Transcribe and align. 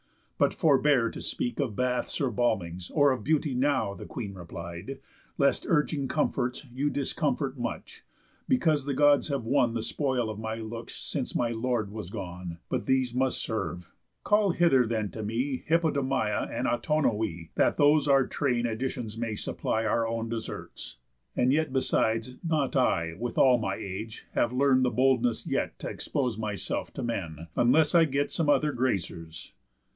"But 0.39 0.55
forbear 0.55 1.11
to 1.11 1.21
speak 1.21 1.59
Of 1.59 1.75
baths, 1.75 2.19
or 2.19 2.31
balmings, 2.31 2.89
or 2.89 3.11
of 3.11 3.23
beauty, 3.23 3.53
now," 3.53 3.93
The 3.93 4.07
Queen 4.07 4.33
replied, 4.33 4.97
"lest, 5.37 5.67
urging 5.69 6.07
comforts, 6.07 6.65
you 6.73 6.89
Discomfort 6.89 7.59
much; 7.59 8.03
because 8.47 8.85
the 8.85 8.95
Gods 8.95 9.27
have 9.27 9.45
won 9.45 9.75
The 9.75 9.83
spoil 9.83 10.31
of 10.31 10.39
my 10.39 10.55
looks 10.55 10.95
since 10.95 11.35
my 11.35 11.49
lord 11.51 11.91
was 11.91 12.09
gone. 12.09 12.57
But 12.69 12.87
these 12.87 13.13
must 13.13 13.37
serve. 13.37 13.91
Call 14.23 14.49
hither 14.49 14.87
then 14.87 15.11
to 15.11 15.21
me 15.21 15.63
Hippodamia 15.67 16.49
and 16.51 16.65
Autonoé, 16.65 17.49
That 17.53 17.77
those 17.77 18.07
our 18.07 18.25
train 18.25 18.65
additions 18.65 19.19
may 19.19 19.35
supply 19.35 19.85
Our 19.85 20.07
own 20.07 20.29
deserts. 20.29 20.97
And 21.35 21.53
yet, 21.53 21.71
besides, 21.71 22.37
not 22.43 22.75
I, 22.75 23.13
With 23.19 23.37
all 23.37 23.59
my 23.59 23.75
age, 23.75 24.25
have 24.31 24.51
learn'd 24.51 24.83
the 24.83 24.89
boldness 24.89 25.45
yet 25.45 25.77
T' 25.77 25.89
expose 25.89 26.39
myself 26.39 26.91
to 26.93 27.03
men, 27.03 27.49
unless 27.55 27.93
I 27.93 28.05
get 28.05 28.31
Some 28.31 28.49
other 28.49 28.71
gracers." 28.71 29.53